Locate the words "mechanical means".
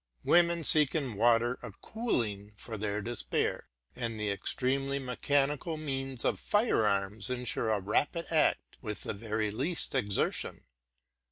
4.97-6.25